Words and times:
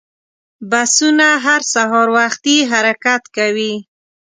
بسونه 0.71 1.27
هر 1.45 1.61
سهار 1.73 2.07
وختي 2.17 2.57
حرکت 2.71 3.23
کوي. 3.35 3.73